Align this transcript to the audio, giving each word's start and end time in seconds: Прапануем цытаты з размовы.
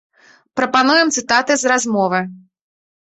Прапануем 0.61 1.07
цытаты 1.17 1.53
з 1.65 1.73
размовы. 1.73 2.25